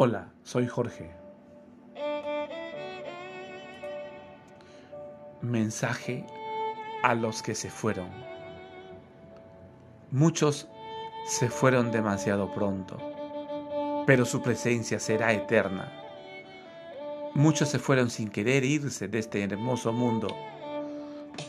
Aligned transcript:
Hola, 0.00 0.32
soy 0.44 0.68
Jorge. 0.68 1.10
Mensaje 5.42 6.24
a 7.02 7.16
los 7.16 7.42
que 7.42 7.56
se 7.56 7.68
fueron. 7.68 8.08
Muchos 10.12 10.68
se 11.26 11.50
fueron 11.50 11.90
demasiado 11.90 12.54
pronto, 12.54 12.96
pero 14.06 14.24
su 14.24 14.40
presencia 14.40 15.00
será 15.00 15.32
eterna. 15.32 15.92
Muchos 17.34 17.68
se 17.68 17.80
fueron 17.80 18.08
sin 18.08 18.30
querer 18.30 18.62
irse 18.62 19.08
de 19.08 19.18
este 19.18 19.42
hermoso 19.42 19.92
mundo. 19.92 20.28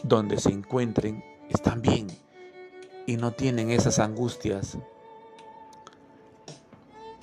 Donde 0.02 0.40
se 0.40 0.50
encuentren, 0.50 1.24
están 1.50 1.84
bien 1.84 2.08
y 3.06 3.16
no 3.16 3.32
tienen 3.32 3.70
esas 3.70 4.00
angustias. 4.00 4.80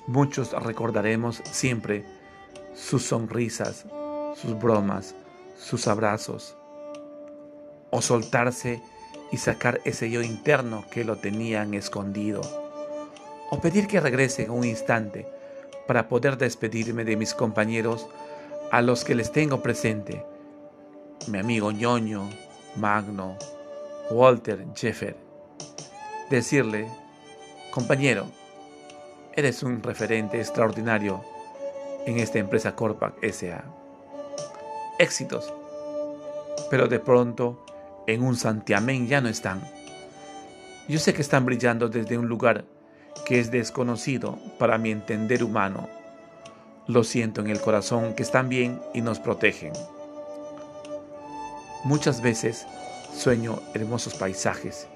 Muchos 0.07 0.53
recordaremos 0.53 1.41
siempre 1.51 2.05
sus 2.73 3.03
sonrisas, 3.03 3.85
sus 4.41 4.57
bromas, 4.57 5.15
sus 5.57 5.85
abrazos, 5.87 6.55
o 7.89 8.01
soltarse 8.01 8.81
y 9.33 9.37
sacar 9.37 9.81
ese 9.83 10.09
yo 10.09 10.21
interno 10.21 10.85
que 10.89 11.03
lo 11.03 11.17
tenían 11.17 11.73
escondido, 11.73 12.39
o 13.51 13.59
pedir 13.59 13.87
que 13.87 13.99
regrese 13.99 14.49
un 14.49 14.63
instante 14.63 15.27
para 15.87 16.07
poder 16.07 16.37
despedirme 16.37 17.03
de 17.03 17.17
mis 17.17 17.33
compañeros 17.33 18.07
a 18.71 18.81
los 18.81 19.03
que 19.03 19.13
les 19.13 19.33
tengo 19.33 19.61
presente, 19.61 20.23
mi 21.27 21.39
amigo 21.39 21.71
ñoño, 21.71 22.29
Magno, 22.77 23.37
Walter 24.09 24.65
Jeffer. 24.73 25.17
Decirle, 26.29 26.87
compañero, 27.71 28.27
eres 29.37 29.61
un 29.61 29.83
referente 29.83 30.39
extraordinario 30.39 31.23
en 32.07 32.17
esta 32.17 32.39
empresa 32.39 32.75
Corpac 32.75 33.23
SA. 33.31 33.63
Éxitos. 34.97 35.53
Pero 36.71 36.87
de 36.87 36.99
pronto, 36.99 37.63
en 38.07 38.23
un 38.23 38.35
santiamén 38.35 39.07
ya 39.07 39.21
no 39.21 39.29
están. 39.29 39.61
Yo 40.87 40.97
sé 40.97 41.13
que 41.13 41.21
están 41.21 41.45
brillando 41.45 41.87
desde 41.87 42.17
un 42.17 42.27
lugar 42.27 42.65
que 43.27 43.39
es 43.39 43.51
desconocido 43.51 44.39
para 44.57 44.79
mi 44.79 44.89
entender 44.89 45.43
humano. 45.43 45.87
Lo 46.87 47.03
siento 47.03 47.41
en 47.41 47.51
el 47.51 47.61
corazón 47.61 48.15
que 48.15 48.23
están 48.23 48.49
bien 48.49 48.81
y 48.95 49.01
nos 49.01 49.19
protegen. 49.19 49.73
Muchas 51.83 52.23
veces 52.23 52.65
sueño 53.13 53.59
hermosos 53.75 54.15
paisajes 54.15 54.87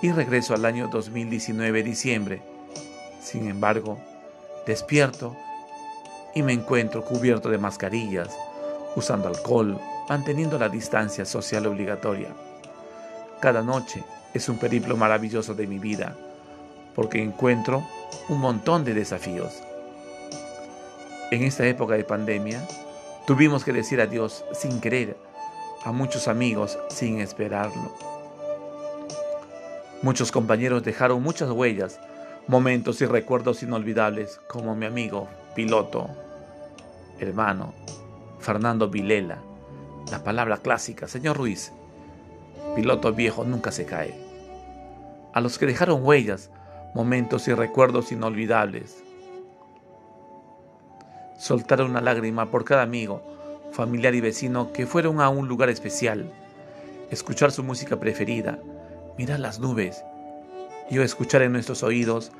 y 0.00 0.12
regreso 0.12 0.54
al 0.54 0.64
año 0.64 0.88
2019 0.88 1.82
diciembre. 1.82 2.59
Sin 3.20 3.48
embargo, 3.48 3.98
despierto 4.66 5.36
y 6.34 6.42
me 6.42 6.52
encuentro 6.52 7.04
cubierto 7.04 7.50
de 7.50 7.58
mascarillas, 7.58 8.28
usando 8.96 9.28
alcohol, 9.28 9.78
manteniendo 10.08 10.58
la 10.58 10.68
distancia 10.68 11.24
social 11.24 11.66
obligatoria. 11.66 12.28
Cada 13.40 13.62
noche 13.62 14.02
es 14.34 14.48
un 14.48 14.58
periplo 14.58 14.96
maravilloso 14.96 15.54
de 15.54 15.66
mi 15.66 15.78
vida, 15.78 16.16
porque 16.94 17.22
encuentro 17.22 17.86
un 18.28 18.38
montón 18.38 18.84
de 18.84 18.94
desafíos. 18.94 19.62
En 21.30 21.44
esta 21.44 21.66
época 21.66 21.94
de 21.94 22.04
pandemia, 22.04 22.66
tuvimos 23.26 23.64
que 23.64 23.72
decir 23.72 24.00
adiós 24.00 24.44
sin 24.52 24.80
querer 24.80 25.16
a 25.84 25.92
muchos 25.92 26.28
amigos 26.28 26.78
sin 26.88 27.20
esperarlo. 27.20 27.92
Muchos 30.02 30.32
compañeros 30.32 30.82
dejaron 30.82 31.22
muchas 31.22 31.50
huellas, 31.50 32.00
momentos 32.50 33.00
y 33.00 33.06
recuerdos 33.06 33.62
inolvidables, 33.62 34.40
como 34.48 34.74
mi 34.74 34.84
amigo, 34.84 35.28
piloto, 35.54 36.10
hermano, 37.20 37.72
Fernando 38.40 38.90
Vilela. 38.90 39.38
La 40.10 40.24
palabra 40.24 40.56
clásica, 40.56 41.06
señor 41.06 41.36
Ruiz, 41.36 41.72
piloto 42.74 43.12
viejo 43.12 43.44
nunca 43.44 43.70
se 43.70 43.86
cae. 43.86 44.20
A 45.32 45.40
los 45.40 45.58
que 45.58 45.66
dejaron 45.66 46.04
huellas, 46.04 46.50
momentos 46.92 47.46
y 47.46 47.54
recuerdos 47.54 48.10
inolvidables. 48.10 49.04
Soltar 51.38 51.82
una 51.82 52.00
lágrima 52.00 52.50
por 52.50 52.64
cada 52.64 52.82
amigo, 52.82 53.22
familiar 53.70 54.16
y 54.16 54.20
vecino 54.20 54.72
que 54.72 54.88
fueron 54.88 55.20
a 55.20 55.28
un 55.28 55.46
lugar 55.46 55.70
especial. 55.70 56.32
Escuchar 57.12 57.52
su 57.52 57.62
música 57.62 58.00
preferida, 58.00 58.58
mirar 59.16 59.38
las 59.38 59.60
nubes 59.60 60.02
y 60.90 60.98
escuchar 60.98 61.42
en 61.42 61.52
nuestros 61.52 61.84
oídos 61.84 62.32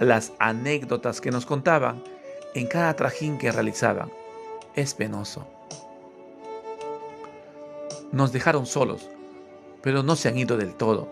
las 0.00 0.32
anécdotas 0.38 1.20
que 1.20 1.30
nos 1.30 1.44
contaban 1.44 2.02
en 2.54 2.66
cada 2.66 2.96
trajín 2.96 3.36
que 3.36 3.52
realizaban. 3.52 4.10
Es 4.74 4.94
penoso. 4.94 5.46
Nos 8.10 8.32
dejaron 8.32 8.64
solos, 8.66 9.10
pero 9.82 10.02
no 10.02 10.16
se 10.16 10.28
han 10.28 10.38
ido 10.38 10.56
del 10.56 10.74
todo. 10.74 11.08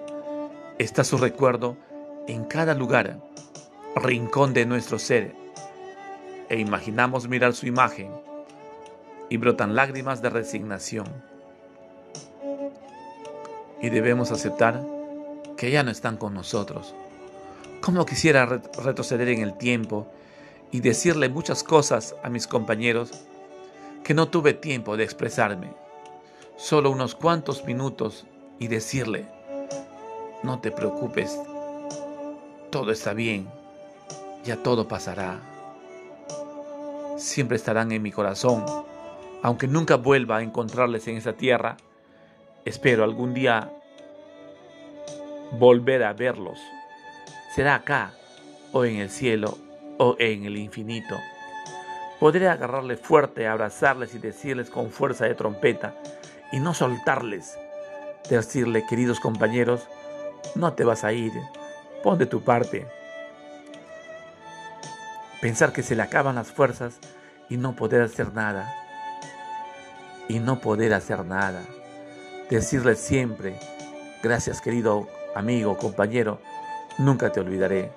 Está 0.79 1.05
su 1.05 1.19
recuerdo 1.19 1.77
en 2.27 2.45
cada 2.45 2.75
lugar, 2.75 3.21
rincón 3.95 4.55
de 4.55 4.65
nuestro 4.65 4.99
ser, 4.99 5.35
e 6.49 6.59
imaginamos 6.59 7.29
mirar 7.29 7.53
su 7.53 7.67
imagen 7.67 8.11
y 9.29 9.37
brotan 9.37 9.75
lágrimas 9.75 10.23
de 10.23 10.31
resignación. 10.31 11.07
Y 13.83 13.91
debemos 13.91 14.33
aceptar 14.33 14.83
que 15.59 15.71
ya 15.71 15.83
no 15.83 15.91
están 15.91 16.17
con 16.17 16.33
nosotros. 16.33 16.95
Cómo 17.89 18.05
quisiera 18.05 18.45
retroceder 18.45 19.31
en 19.31 19.41
el 19.41 19.57
tiempo 19.57 20.07
y 20.71 20.81
decirle 20.81 21.31
muchas 21.31 21.65
cosas 21.65 22.15
a 22.23 22.29
mis 22.29 22.47
compañeros 22.47 23.25
que 24.05 24.13
no 24.13 24.29
tuve 24.29 24.53
tiempo 24.53 24.99
de 24.99 25.05
expresarme. 25.05 25.73
Solo 26.59 26.91
unos 26.91 27.15
cuantos 27.15 27.65
minutos 27.65 28.27
y 28.59 28.69
decirle, 28.69 29.27
no 30.43 30.61
te 30.61 30.71
preocupes, 30.71 31.41
todo 32.69 32.93
está 32.93 33.15
bien, 33.15 33.49
ya 34.45 34.63
todo 34.63 34.87
pasará. 34.87 35.41
Siempre 37.17 37.57
estarán 37.57 37.91
en 37.93 38.03
mi 38.03 38.13
corazón, 38.13 38.67
aunque 39.43 39.67
nunca 39.67 39.97
vuelva 39.97 40.37
a 40.37 40.43
encontrarles 40.43 41.09
en 41.09 41.17
esa 41.17 41.33
tierra. 41.33 41.79
Espero 42.67 43.03
algún 43.03 43.33
día 43.33 43.73
volver 45.53 46.05
a 46.05 46.13
verlos. 46.13 46.59
Será 47.55 47.77
acá, 47.77 48.13
o 48.73 48.85
en 48.85 48.97
el 48.97 49.11
cielo, 49.11 49.57
o 49.99 50.17
en 50.19 50.45
el 50.45 50.57
infinito. 50.57 51.17
Podré 52.21 52.49
agarrarle 52.49 52.97
fuerte, 52.97 53.47
abrazarles 53.47 54.15
y 54.15 54.19
decirles 54.19 54.71
con 54.71 54.91
fuerza 54.91 55.25
de 55.25 55.35
trompeta, 55.35 55.95
y 56.53 56.61
no 56.61 56.75
soltarles. 56.75 57.59
Decirle, 58.29 58.85
queridos 58.87 59.21
compañeros, 59.21 59.89
no 60.55 60.75
te 60.75 60.85
vas 60.85 61.05
a 61.05 61.13
ir, 61.13 61.33
pon 62.03 62.19
de 62.19 62.27
tu 62.27 62.43
parte. 62.43 62.87
Pensar 65.41 65.73
que 65.73 65.83
se 65.83 65.95
le 65.95 66.03
acaban 66.03 66.35
las 66.35 66.49
fuerzas 66.49 66.99
y 67.49 67.57
no 67.57 67.77
poder 67.77 68.03
hacer 68.03 68.33
nada. 68.35 68.75
Y 70.29 70.41
no 70.41 70.61
poder 70.61 70.93
hacer 70.93 71.25
nada. 71.25 71.63
Decirle 72.51 72.97
siempre, 72.97 73.59
gracias 74.23 74.61
querido 74.61 75.09
amigo, 75.35 75.79
compañero, 75.79 76.41
nunca 76.99 77.33
te 77.33 77.41
olvidaré. 77.41 77.91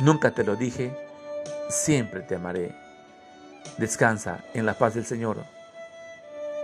Nunca 0.00 0.32
te 0.32 0.42
lo 0.42 0.56
dije, 0.56 0.92
siempre 1.68 2.22
te 2.22 2.34
amaré. 2.34 2.74
Descansa 3.78 4.44
en 4.54 4.66
la 4.66 4.74
paz 4.74 4.94
del 4.94 5.06
Señor. 5.06 5.44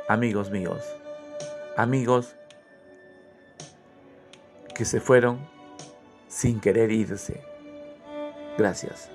Amigos 0.09 0.51
míos, 0.51 0.83
amigos 1.77 2.35
que 4.75 4.85
se 4.85 5.01
fueron 5.01 5.39
sin 6.29 6.61
querer 6.61 6.91
irse. 6.91 7.41
Gracias. 8.59 9.11